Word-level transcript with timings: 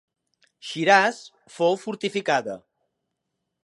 Shiraz 0.69 1.19
fou 1.59 1.79
fortificada. 1.85 2.61